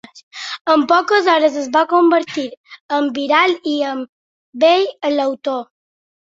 En 0.75 0.85
poques 0.91 1.27
hores 1.33 1.57
es 1.63 1.67
va 1.75 1.83
convertir 1.91 2.45
en 3.01 3.11
viral 3.19 3.55
i, 3.73 3.75
amb 3.91 4.67
ell, 4.73 4.89
l’autor. 5.21 5.63